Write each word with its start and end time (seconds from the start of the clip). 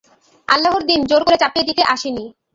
আল্লাহর 0.47 0.83
দ্বীন 0.87 1.01
জোর 1.09 1.21
করে 1.25 1.37
চাপিয়ে 1.41 1.67
দিতে 1.69 1.83
আসিনি। 1.93 2.25